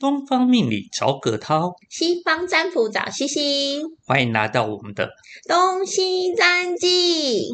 [0.00, 5.10] 东方命理找葛涛，西方占卜找西西，欢迎来到我们的
[5.46, 7.48] 东西占记。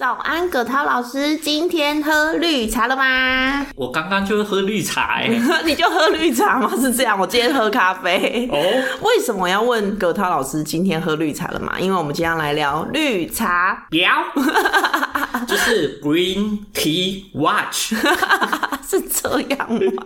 [0.00, 3.66] 早安，葛涛老师，今天喝绿茶了吗？
[3.76, 5.28] 我刚刚就是喝绿茶、欸，
[5.66, 6.72] 你就喝绿茶吗？
[6.80, 8.48] 是这样，我今天喝咖啡。
[8.50, 8.56] 哦，
[9.02, 11.78] 为什么要问葛涛老师今天喝绿茶了嘛？
[11.78, 13.86] 因为我们今天要来聊绿茶。
[13.90, 14.24] 要，
[15.46, 17.92] 就是 Green Tea Watch，
[18.88, 20.02] 是这样吗？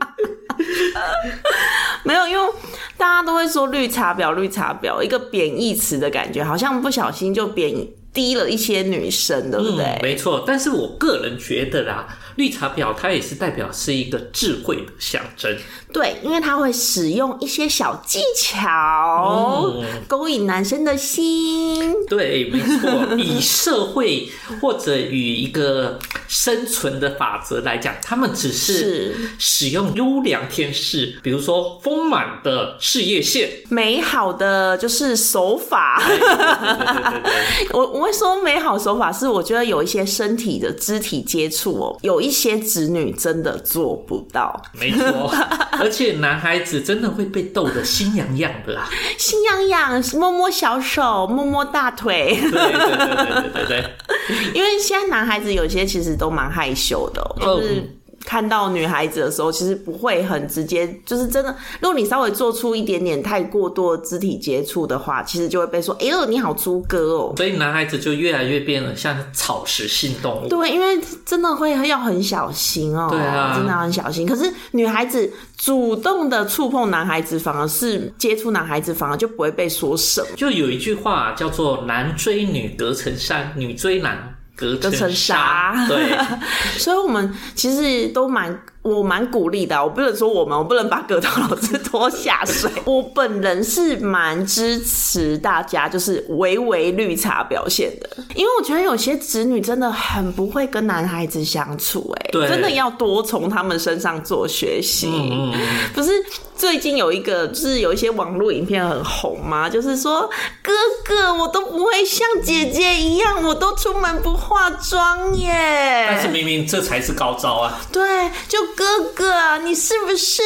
[2.03, 2.53] 没有，因为
[2.99, 7.73] 大家都会说绿茶婊，绿茶婊，一个贬义词的感觉，好像不小心就贬
[8.15, 9.85] 低了一些女生，对不对？
[9.85, 10.45] 嗯，没错。
[10.47, 15.55] 但是我个人觉得啦，绿茶婊它也是代表是一个智慧的象征。
[15.93, 21.93] 对，因为它会使用一些小技巧，嗯勾引男生的心。
[22.09, 23.17] 对，没错。
[23.17, 24.29] 以社会
[24.61, 33.51] 或者与一个生存的法则来讲，他们只是是使用优良天使，比如说丰满的事业线。
[33.69, 37.69] 美好的就是手法，对对对对对。
[37.75, 44.63] 我我会说美好手法是，我觉得有一些身体的肢体接触哦，有一些子女真的做不到。
[44.73, 45.33] 没错，
[45.81, 48.89] 而且男孩子真的会被逗得心痒痒的啊！
[49.19, 52.37] 心痒痒，摸摸小手，摸摸大腿。
[52.41, 53.85] 对对对对对对對，
[54.55, 57.89] 因为现在男孩子有些其实都蛮害羞的、哦，就是嗯
[58.25, 67.35] 看到女孩子的时候，其实不会很直接，就是真的，如果你稍微做出一点点太过多的肢体接触的话，其实就会被说，哎呦，你好猪哥哦。
[67.37, 70.49] 所以男孩子就越来越变得像草食性动物。
[70.49, 74.27] 对，因为真的会要很小心哦，对啊真的要很小心。
[74.27, 80.29] 可是女孩子主动的触碰男孩子，反而是接触男孩子，反而就不会被说什么。
[80.37, 85.87] 就有一句话叫做“男追女隔层山，女追男隔隔层层纱。
[85.89, 86.17] 对，
[86.79, 89.83] 所以我们其实都蛮，我蛮鼓励的啊。
[89.83, 92.71] 我不能说我们，我不能把葛涛老师拖下水。
[92.85, 105.09] 我本人是蛮支持大家就是微微绿茶表现的，因为我觉得有些子女真的很不会跟男孩子相处、哎，对真的要多从他们身上做学习。
[105.09, 105.61] 嗯嗯嗯，
[105.95, 106.11] 不是
[106.57, 109.69] 最近有一个，就是有一些网络影片很红吗？
[109.69, 110.29] 就是说
[110.63, 110.73] 哥
[111.05, 116.07] 哥，我都不会像姐姐一样，我都出门不化妆耶。
[116.09, 117.81] 但是明明这才是高招啊！
[117.91, 120.43] 对，就哥哥，你是不是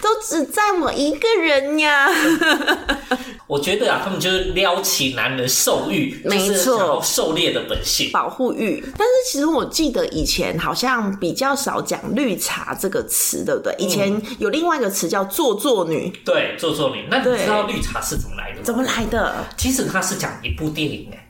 [0.00, 2.08] 都只在我一个人呀？
[3.46, 8.10] 我觉得啊，他们就是撩起男人兽欲，没就是错狩猎的本性。
[8.10, 8.82] 保护欲。
[8.98, 13.74] 但是其实我记得以前好像比较少讲“绿茶”这个词，对不对？
[13.78, 17.06] 以前有另外一个词叫“做作女对，做作女。
[17.08, 18.62] 那你知道绿茶是怎么来的”，吗？
[18.64, 19.46] 怎么来的？
[19.56, 21.25] 其实它是讲一部电影哎。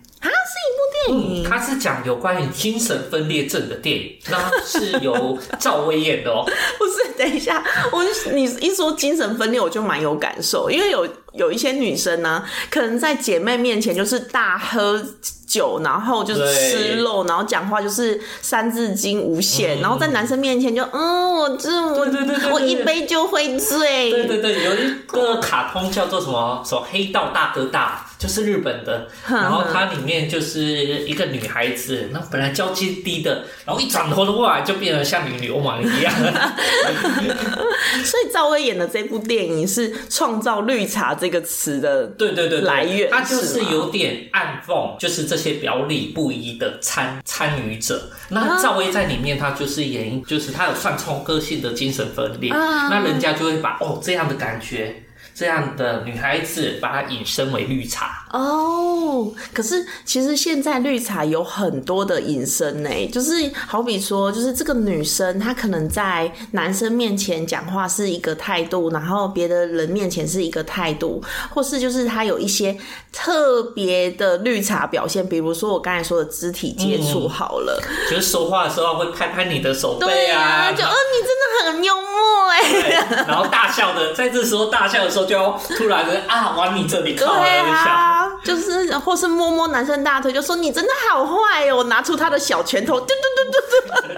[1.07, 1.45] 啊，是一部电影。
[1.49, 6.45] 它是讲有关于精神分裂症的电影，那是由赵薇演的哦。
[6.79, 15.03] 不是，等一下，我你一说精神分裂，我就蛮有感受，因为有有一些女生呢、可能在姐妹面前就是大喝
[15.47, 22.53] 酒，然后就是吃肉，然后讲话就是三字经无限，然后在男生面前就嗯，我这我对对对对对。
[22.53, 36.13] 我一杯就会醉，对对对，有一个卡通叫做什么什么黑道大哥大，就是日本的， 然后它里面就是一个女孩子，那本来交际低的，然后一转头的话就变得像女流氓一样。
[38.05, 48.11] 所以赵薇演的这部电影是创造“绿茶”这个词的，对对对对，来源它就是有点暗讽，就是这些表里不一的参参与者。
[48.29, 55.03] 那赵薇在里面，她就是演，就是她有算冲个性的精神分裂，啊那人家就会把哦这样的感觉。
[55.37, 58.26] 这样的女孩子，把它引申为绿茶。
[58.37, 63.33] 哦，可是其实现在绿茶有很多的隐身呢，就是
[63.67, 71.23] 好比说，就是这个女生她可能在男生面前讲话是一个态度，然后别的人面前是一个态度，
[71.55, 72.77] 或是就是她有一些
[73.11, 88.26] 特别的绿茶表现，比如说我刚才说的肢体接触好了，就是说话的时候会拍拍你的手背对啊，就哦你真的很幽默哎，对，然后大笑的，在这时候大笑的时候，就要突然的啊往你这里靠一下。
[88.47, 93.59] 就是或是摸摸男生大腿，就说你真的好坏哦，拿出他的小拳头， 嘟嘟嘟嘟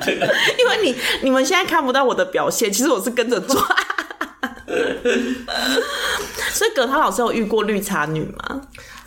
[0.05, 0.11] 嘟，
[0.59, 3.57] 因为你你们现在看不到我的表现，其实我是跟着抓。
[6.53, 8.61] 所以葛涛老师有遇过绿茶女吗？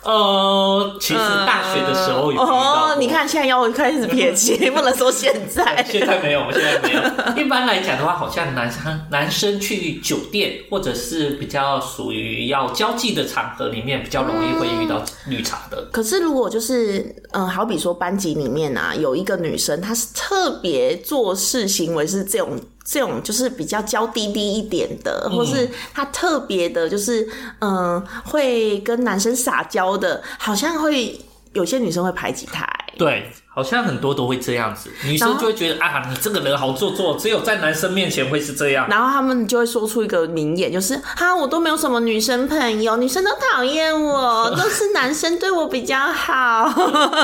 [0.04, 5.86] 呃，其实大学的时候有遇到哦，你看现在要开始撇清， 不能说现在。
[5.88, 7.00] 现在没有，现在没有。
[7.40, 15.88] 一般来讲的话，好像男生男生去酒店或者是比较属于要交际的场合里面，比较容易会遇到绿茶的。
[15.92, 22.58] 可是如果就是嗯，好比说班级里面啊，有一个女生，她是特别做事行为是这种。
[22.84, 27.26] 这种就是比较娇滴滴一点的，或是他特别的，就是
[27.60, 31.18] 嗯，会跟男生撒娇的，好像会
[31.52, 32.66] 有些女生会排挤他。
[32.98, 38.86] 对，好像很多都会这样子，女生就会觉得啊，你这个人好做作，只有在男生面前会是这样。
[38.90, 46.70] 然后他们就会说出一个名言，就是哈，我都没有什么女生朋友，女生都讨厌我，都是男生对我比较好。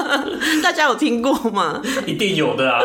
[0.63, 1.83] 大家有听过吗？
[2.07, 2.83] 一定有的啊。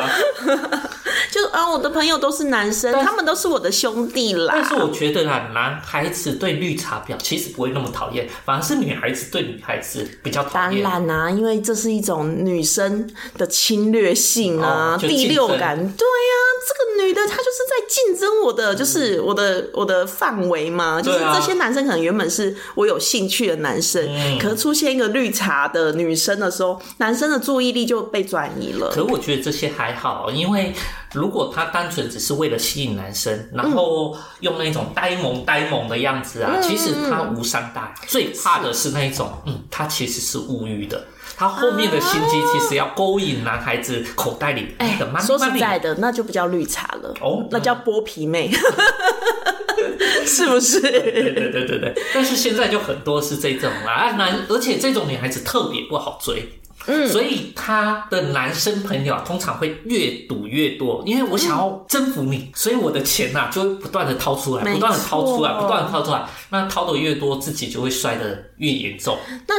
[1.34, 4.54] 就啊，我的朋友都是男生，他们都是我的兄弟啦。
[4.56, 10.84] 但是我觉得啊，男孩子对绿茶婊其实不会那么讨厌，反而是女孩子对女孩子比较讨厌。
[10.84, 15.76] 当然啊，因为这是一种女生的侵略性啊，第六感。
[15.76, 16.34] 对呀，
[16.68, 21.02] 这个女的她就是在竞争我的，就是我的我的范围嘛。
[21.02, 24.08] 就是这些男生可能原本是我有兴趣的男生，
[24.40, 28.92] 可是出现一个绿茶的女生的时候，男生的注意力就被转移了。
[28.94, 30.72] 可我觉得这些还好，因为。
[31.14, 37.96] 如果他单纯只是为了吸引男生，然后用那种呆萌呆萌的样子啊，其实他无伤大雅。
[38.08, 41.06] 最怕的是那种，嗯，他其实是物欲的，
[41.38, 45.22] 他后面的心机其实要勾引男孩子口袋里的。
[45.22, 48.52] 说实在的，那就不叫绿茶了，哦，那叫剥皮妹，
[50.26, 50.82] 是不是？
[50.82, 51.94] 对对对对对。
[52.14, 56.60] 但是现在就很多是这种啊，男，而且这种女孩子特别不好追。
[56.86, 69.18] 嗯，所以他的男生朋友通常会越赌越多，因为我想要征服你，所以我的钱呐就会不断的掏出来，不断的掏出来，不断的掏出来，那掏的越多，自己就会摔得越严重。
[69.48, 69.56] 那。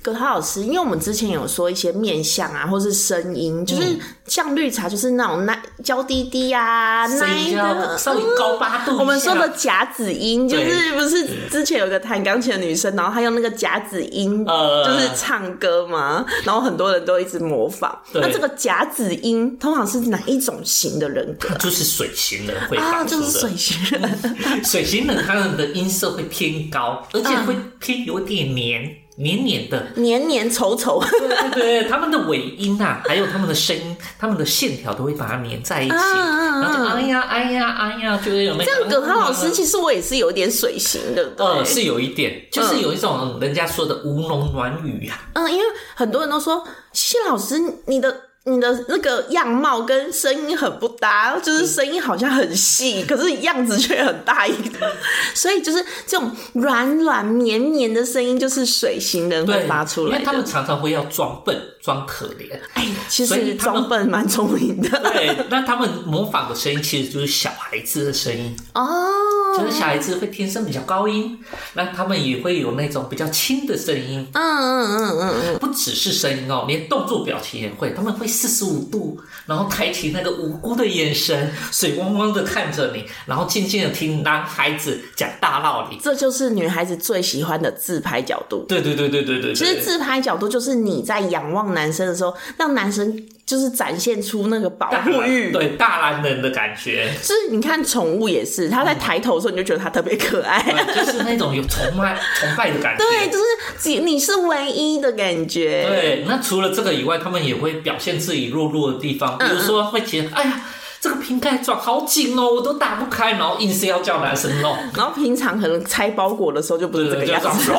[0.00, 3.96] 葛涛老师，因为我们之前有说一些面相啊，或是声音，就是
[4.26, 8.96] 像绿茶，就是那种奶娇滴滴啊，奶的稍微高八度。
[8.98, 17.96] 我们说的假子音，就是不是之前有个弹钢琴的女生，然后她用那个假子音，就是唱歌嘛，然后很多人都一直模仿。
[18.14, 21.54] 那这个假子音通常是哪一种型的人格？
[21.58, 23.42] 就是水型人会啊，就是。
[23.42, 29.01] 水型人，水型人他们的音色会偏高，而且会偏有点黏。
[29.16, 38.88] 黏黏的，黏黏稠稠，对对对，他们的尾音啊， 还有他们的声音，他们的线条都会把它粘在一起，然后哎呀哎呀哎呀，就会有那这样。
[38.88, 45.28] 葛涛老师，其实我也是有点水型的，呃，是有一点，就是有一种人家说的吴侬软语啊。
[45.34, 45.64] 嗯，因为
[45.94, 48.31] 很多人都说谢老师，你的。
[48.44, 54.92] 你的那个样貌跟声音很不搭，就是声音好像很细，可是样子却很大一个，
[55.32, 60.12] 所以就是这种软软绵绵的声音，就是水型人会发出来。
[60.12, 62.58] 因为他们常常会要装笨、装可怜。
[62.74, 64.88] 哎，其实装笨蛮聪明的。
[65.12, 69.08] 对，那他们模仿的声音其实就是小孩子的声音哦，
[69.56, 71.38] 就是小孩子会天生比较高音，
[71.74, 74.26] 那他们也会有那种比较轻的声音。
[74.32, 78.26] 嗯嗯嗯嗯嗯，不只是声音哦，连动作表情也会，他们会。
[78.32, 85.98] 四十五度，然后抬起那个无辜的眼神，水汪汪的看着你，然后静静的听男孩子讲大道理。
[86.02, 88.64] 这就是女孩子最喜欢的自拍角度。
[88.66, 89.54] 对对对对对对。
[89.54, 93.22] 其实自拍角度就是你在仰望男生的时候，让男生。
[93.44, 97.12] 就是展现出那个保护欲，对大男人的感觉。
[97.20, 100.62] 就是你看宠物也是，它在抬头的时候，你就觉得它特别可爱，
[100.94, 103.04] 就是那种有崇拜 崇拜的感觉。
[103.04, 105.84] 对，就是你是唯一的感觉。
[105.88, 110.60] 对，那除了这个以外，他们也会表现自己弱弱的地方，比如说会觉得，哎呀。
[111.02, 114.76] 这个瓶盖装好紧哦，我都打不开，然后硬是要叫男生弄。
[114.96, 117.72] 然后平常可能拆包裹的时候就不是这个样子。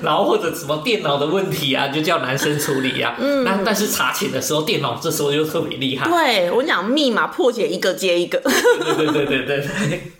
[0.00, 3.14] 然后或者什么电脑的问题啊，就叫男生处理啊。
[3.18, 3.44] 嗯。
[3.44, 6.08] 那但是查寝的时候，电脑这时候就特别厉害。
[6.08, 8.40] 对我讲密码破解一个接一个。
[8.40, 10.12] 对对对对对。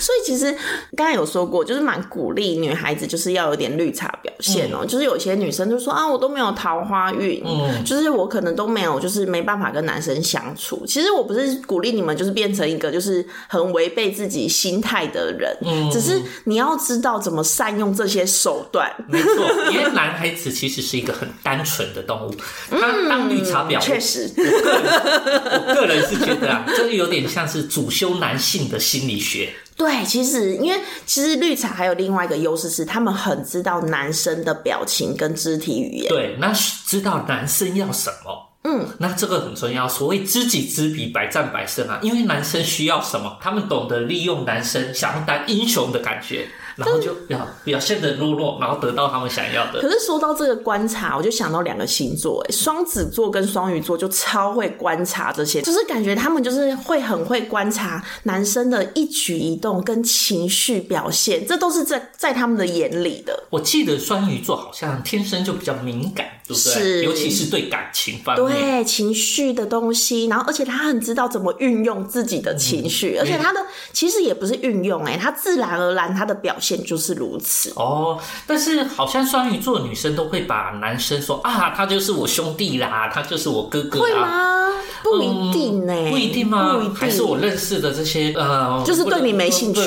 [0.00, 0.56] 所以其实
[0.96, 4.86] 刚才有说过，就是蛮鼓励女孩子就是要有点绿茶表现哦。
[4.86, 10.37] 就是有些女生就说啊，我都没有桃花运，嗯，就是我可能都没有，就是没办法跟男生相。
[10.38, 15.56] 相处，其实我不是鼓励你们，就是变成一个就是很违背自己心态的人。
[15.62, 18.88] 嗯，只是你要知道怎么善用这些手段。
[19.08, 22.34] 没错，因为男孩子其实是一个很单纯的动物，
[22.70, 29.52] 他当绿茶婊，确实，我个人是觉得啊，这有点像是主修男性的心理学。
[29.76, 36.08] 对，其实因为其实绿茶还有另外一个优势是，他们很知道男生的表情跟肢体语言。
[36.08, 38.47] 对，那知道男生要什么。
[38.70, 39.88] 嗯，那这个很重要。
[39.88, 41.98] 所谓知己知彼，百战百胜啊。
[42.02, 46.46] 因为男生需要什么，他们懂得利用男生想要当英雄的感觉。
[46.78, 49.80] 然后就表表现的弱弱，然后得到他们想要的。
[49.80, 63.48] 可是说到这个观察，我就想到两个星座，哎，双子座跟双鱼座就超会观察这些，就是感觉他们就是会很会观察男生的一举一动跟情绪表现，这都是在在他们的眼里的。
[63.50, 67.02] 我记得双鱼座好像天生就比较敏感，对不对？
[67.02, 73.60] 尤其是对感情方面，对情绪的东西，然后而且他很知道怎么运用自己的情绪，而且他的
[73.92, 76.67] 其实也不是运用，哎，他自然而然他的表现。
[76.76, 77.72] 就是如此。
[77.76, 84.66] 哦，但是好像双鱼座女生都会把男生说啊，他就是我兄弟啦，他就是我哥哥，会吗？
[85.02, 86.92] 不一定呢，不一定吗？
[86.94, 89.80] 还是我认识的这些呃，就是对你没兴趣，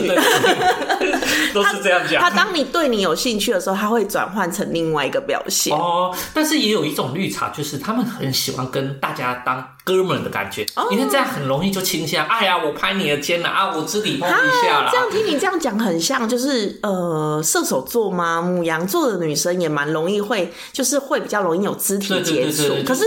[1.53, 2.21] 都是这样讲。
[2.21, 6.13] 他当你对你有兴趣的时候，他会转换成另外一个表现哦。
[6.33, 12.23] 但是也有一种绿茶，就是他们很喜欢跟大家当哥们的感觉，因为这样很容易就亲下。
[12.29, 14.89] 哎呀，我拍你的肩了啊，我肢体碰一下了。
[14.91, 18.41] 这样听你这样讲，很像就是呃射手座吗？
[18.41, 23.03] 母羊座的女生也蛮容易会，就是会比较容易有肢体接触，可是。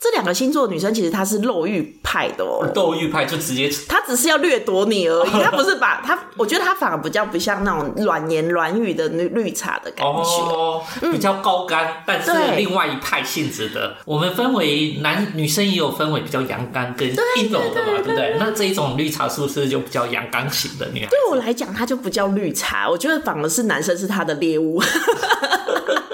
[0.00, 13.96] 这两个星座女生其实她是肉欲派的哦， 肉欲派就直接，她只是要掠夺你而已，她不是把 她，我觉得她反而比较不像那种软言软语的绿绿茶的感觉，哦，比较高干，但是另外一派性质的。
[14.04, 18.36] 我们分为男女生也有分为比较阳刚跟阴柔的嘛，对不对？
[18.38, 21.08] 那这一种绿茶是不是就比较阳刚型的女孩？
[21.08, 24.80] 对我来讲，她就不叫绿茶，我觉得反而是男生是她的猎物。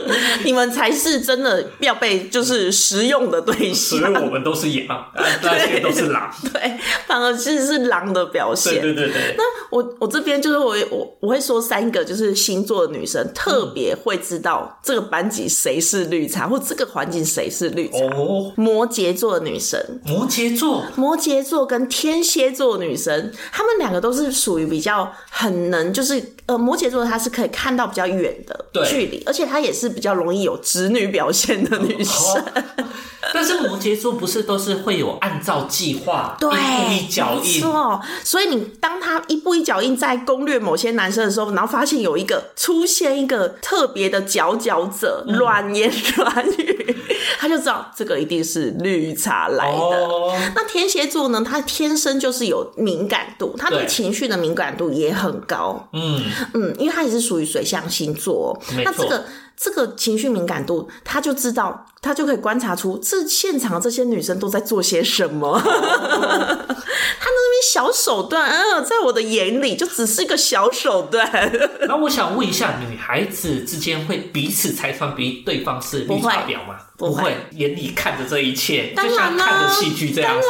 [0.44, 4.86] 你们才是真的要被就是食用的对象，所以我们都是羊，
[5.42, 8.80] 那些都是狼， 对，反而其实是狼的表现。
[8.80, 9.34] 对对对。
[9.36, 17.98] 那我我这边就是我我我会说三个就是星座的女生特别会知道这个班级谁是绿茶，或这个环境谁是绿茶。
[17.98, 29.94] 哦，摩羯座的女生，摩羯座，摩羯座跟天蝎座女生，她们两个都是属于比较很能，就是呃，摩羯座他是可以看到比较远的距离，而且他也是。
[29.94, 32.44] 比较容易有直女表现的女生，
[33.32, 36.52] 但是摩羯座不是都是会有按照计划一步
[36.92, 38.00] 一脚印，错。
[38.24, 46.96] 所以你当他一步一脚印在攻略某些男生的时候，然后发现有一个出现一个特别的佼佼者， 软言软语，
[47.38, 50.08] 他就知道这个一定是绿茶来的。
[50.56, 51.44] 那天蝎座呢？
[51.48, 55.88] 他天生就是有敏感度，他对情绪的敏感度也很高。
[55.92, 56.20] 嗯
[56.54, 59.24] 嗯，因为他也是属于水象星座，那这个。
[59.56, 65.56] 这个情绪敏感度，他就知道，他就可以观察出这现场这些女生都在做些什么。
[65.62, 71.52] 他那边小手段，嗯，在我的眼里就只是一个小手段。
[71.86, 76.74] 那我想问一下，女孩子之间会彼此猜穿比对方是绿茶婊吗？
[76.96, 80.48] 不会，眼里看着这一切，就像看着戏剧这样子。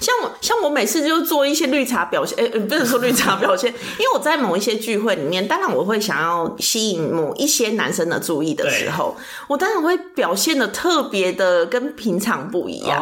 [0.00, 9.16] 像我像我每次就做一些绿茶表现，哎，不能说绿茶表现， 因为我在某一些聚会里面，当然我会想要吸引某一些男生的注意的时候，
[9.48, 12.98] 我当然会表现的特别的跟平常不一样。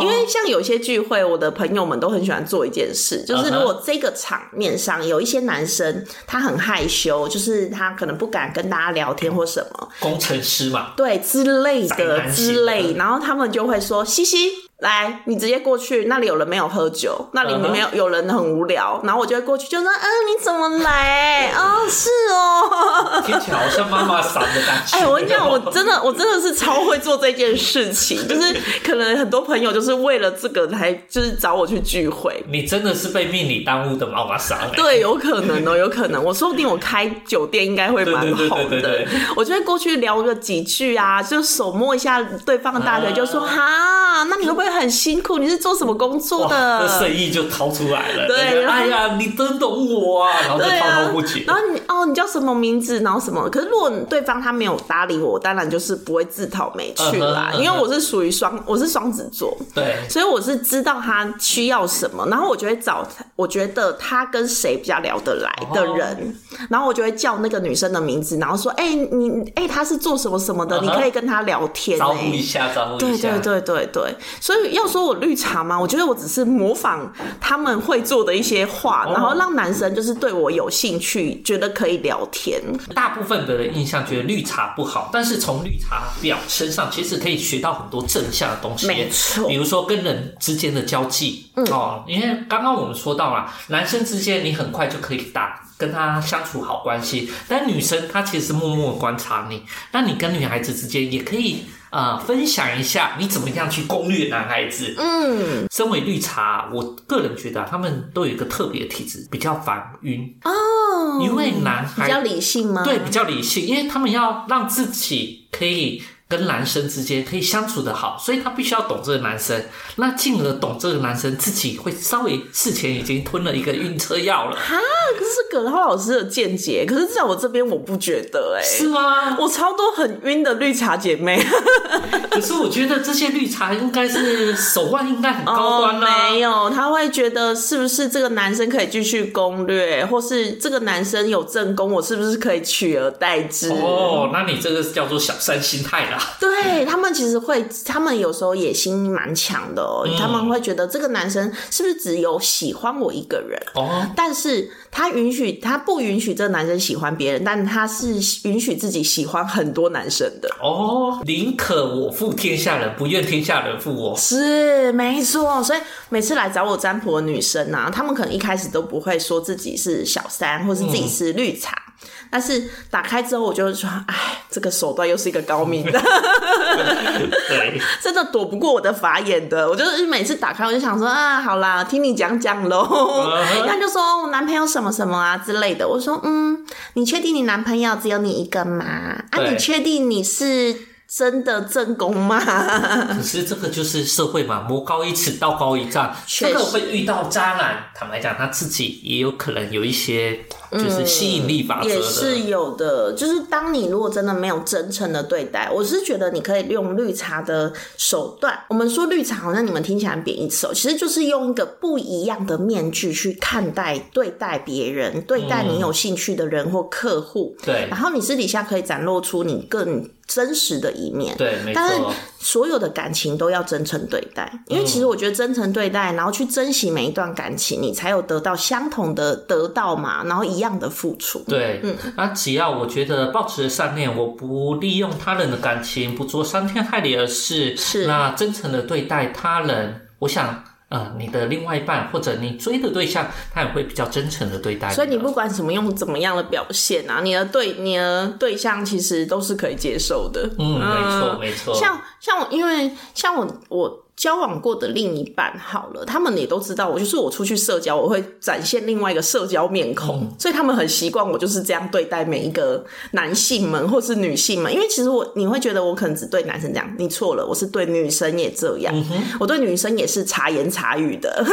[0.00, 14.50] 因为像有些聚会，我的朋友们都很喜欢做一件事，就是如果这个场面上有一些男生他很害羞，就是他可能不敢跟大家聊天或什么，工程师嘛，对之类的之类，然后他们就会说西西。
[14.82, 21.52] 来，你直接过去，那里有人没有喝酒，那里没有有人很无聊，然后我就会过去，就说，嗯，你怎么来？
[21.56, 24.98] 哦，是哦， 听起来好像妈妈傻的感觉。
[24.98, 32.44] 哎，我跟你讲，我真的， 我真的是超会做这件事情，就是可能很多朋友就是为了这个才就是找我去聚会。
[32.48, 34.56] 你真的是被命理耽误的妈妈嗓。
[34.74, 39.06] 对，有可能哦，有可能，我说不定我开酒店应该会蛮红的。
[39.36, 44.71] 我就会过去聊个几句啊，就手摸一下对方的大腿，就说哈，那你会不会？
[44.72, 46.80] 很辛苦，你是做什么工作的？
[46.80, 48.26] 那生意就掏出来了。
[48.26, 50.40] 对，哎呀，你真懂我啊！
[50.40, 51.44] 然后就滔滔不绝。
[51.46, 53.00] 然后你哦，你叫什么名字？
[53.00, 53.48] 然后什么？
[53.50, 57.52] 可是如果对方他没有搭理我，当然就是不会自讨没趣啦。
[57.54, 63.06] 因为我是属于双，我是双子座，对，所以我是知道他需要什么，然后我就会找，
[63.42, 66.36] 我觉得他跟谁比较聊得来的人，
[66.70, 70.80] 然后我就会叫那个女生的名字，然后说，哎，你哎，他是做什么什么的？
[70.80, 73.30] 你可以跟他聊天，招呼一下，招呼一下。
[73.30, 74.72] 对对对对对，所以。
[74.72, 75.78] 要说我绿茶吗？
[75.78, 82.60] 我觉得我只是模仿他们会做的一些话，然后让男生就是对我有兴趣，觉得可以聊天。
[82.94, 88.86] 大部分的人印象觉得绿茶不好，但是从绿茶婊身上其实可以学到很多正向的东西。
[88.86, 101.64] 没错，比如说跟人之间的交际哦，因为刚刚我们说到了，男生之间你很快就可以打跟他相处好关系，但女生她其实是默默观察你，那你跟女孩子之间也可以。
[101.92, 104.94] 呃分享一下你怎么样去攻略男孩子。
[104.96, 110.34] 嗯，身为绿茶，我个人觉得他们都有一个特别的体质，比较烦晕。
[110.42, 112.82] 哦，因为男孩比较理性吗？
[112.82, 119.62] 对，比较理性，因为他们要让自己可以跟男生之间可以相处的好，所以他必须要懂这个男生，
[119.96, 124.78] 那进而懂这个男生自己会稍微事前已经吞了一个晕车药了，哈，
[125.18, 129.36] 可是葛浩老师的见解，可是在我这边我不觉得、哎，是吗？
[129.38, 131.38] 我超多很晕的绿茶姐妹，
[132.32, 136.30] 可是我觉得这些绿茶应该是手腕应该很高端啦、哦。
[136.32, 143.68] 没有，他会觉得是不是这个男生可以继续攻略，或是这个男生有正宫，我是不是可以取而代之？
[143.70, 146.21] 哦，那你这个叫做小三心态啦。
[146.40, 153.60] 对他们其实会，他们有时候野心蛮强的哦、嗯他们会觉得这个男生是不是只有喜欢我一个人？
[153.74, 158.14] 哦，但是他允许，他不允许这个男生喜欢别人，但他是
[158.44, 160.48] 允许自己喜欢很多男生的。
[160.60, 164.16] 哦，宁可我负天下人，不愿天下人负我。
[164.16, 171.81] 是没错，所以每次来找我占卜的女生啊，她们可能一开始都不会说自己是小三，或是自己是绿茶，
[172.30, 175.92] 但是打开之后，我就会说，哎，这个手段又是一个高明的，
[177.48, 179.68] 对，真的躲不过我的法眼的。
[179.68, 182.86] 我就是每次打开，我就想说啊，好啦，听你讲讲喽。
[183.30, 185.86] 嗯他就说我男朋友什么什么啊之类的。
[185.86, 188.84] 我说嗯，你确定你男朋友只有你一个吗？
[189.30, 190.74] 啊，你确定你是
[191.08, 192.40] 真的正宫吗？
[193.14, 197.84] 可是这个就是社会嘛，魔高一尺，道高一丈，确实这个会遇到渣男。
[197.94, 200.40] 坦白讲，他自己也有可能有一些
[200.72, 201.82] 就是吸引力法。
[201.84, 208.58] 也是有的，就是当你如果真的没有真诚的对待，我是觉得你可以用绿茶的手段。
[208.68, 217.54] 我们说绿茶好像你们听起来贬义词哦，其实就是用一个不一样的面具去看待、对待别人，对待你有兴趣的人或客户。
[217.64, 221.36] 对然后你私底下可以展露出你更真实的一面。
[221.36, 222.12] 对，没但是错。
[222.42, 231.38] 所有的感情都要真诚对待，因为其实我觉得真诚对待，然后去珍惜每一段感情，你才有得到相同的得到嘛，然后一样的付出。
[231.46, 231.80] 对，
[232.16, 240.64] 那只要我觉得保持善念，我不利用他人的感情，不做伤天害理的事，是那真诚的对待他人，我想。
[240.92, 244.94] 呃，你的另外一半或者你追的对象，他也会比较真诚的对待的。
[244.94, 250.50] 所以你不管什么用怎么样的表现啊，你的对你的对象其实都是可以接受的。
[250.58, 251.74] 嗯，没错没错。
[251.74, 264.72] 像像我，因为像我我交往过的另一半，好了，他们也都知道我，就是我出去社交，我会展现另外一个社交面孔，所以他们很习惯我就是这样对待每一个男性们或是女性们。
[264.72, 268.94] 因为其实我你会觉得我可能只对男生这样，你错了，我是对女生也这样，
[269.40, 271.44] 我对女生也是茶言茶语的，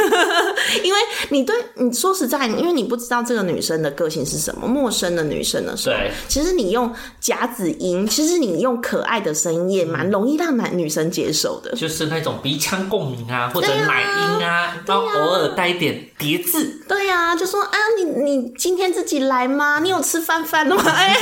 [0.84, 0.98] 因为
[1.30, 11.72] 你对你说实在，因为你不知道这个女生的个性是什么，陌生的女生的时候对，其实你用夹子音，其实你用可爱的声音也蛮容易让男女生接受的。
[11.72, 16.82] 就是那种鼻腔共鸣啊，或者奶音啊，然后偶尔带一点叠字。
[16.88, 19.78] 对呀、就说啊，你你今天自己来吗？
[19.80, 20.82] 你有吃饭饭了吗？
[20.90, 21.16] 哎、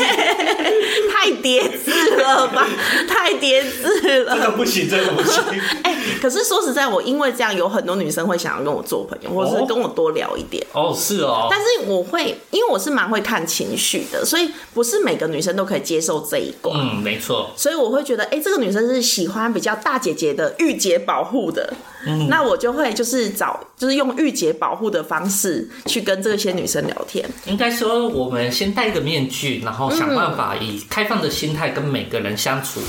[1.12, 2.66] 太叠字了吧，
[3.06, 4.38] 太叠字了。
[4.38, 5.42] 个不行，这个不行。
[6.08, 10.64] 哎、可是说实在，我因为这样，有很多女生会想要跟我做朋友，或者是哦跟我多聊一点。
[10.72, 11.48] 哦，是哦。
[11.50, 16.76] 但是我会，因为我是蛮会看情绪的，所以不是每个女生都可以接受这一关。
[16.78, 17.50] 嗯，没错。
[17.56, 21.72] 所以我会觉得，哎、这个女生是喜欢比较大姐姐的御姐保护的，
[22.06, 27.28] 嗯那我就会就是找，就是用御姐保护的方式去跟这些女生聊天。
[27.46, 32.80] 应该说，我们先戴一个面具，然后想办法以开放的心态跟每个人相处。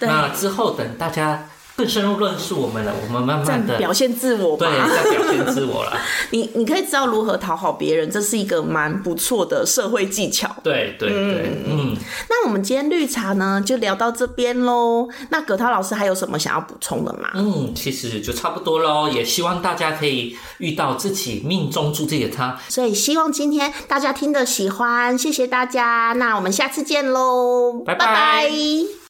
[0.00, 1.47] 对那之后，等大家
[1.78, 5.10] 更深入认识我们了，我们慢慢的表现自我对在。
[5.10, 5.96] 表现自我了。
[6.32, 10.54] 你你可以知道如何讨好别人，这是一个蛮不错的社会技巧。
[10.64, 11.96] 对对对，嗯，
[12.28, 15.08] 那我们今天绿茶呢，就聊到这边喽。
[15.30, 17.30] 那葛涛老师还有什么想要补充的吗？
[17.34, 19.08] 嗯，其实就差不多喽。
[19.08, 22.58] 也希望大家可以遇到自己命中注定的他。
[22.68, 26.12] 所以希望今天大家听的喜欢，谢谢大家。
[26.16, 29.07] 那我们下次见喽，拜拜拜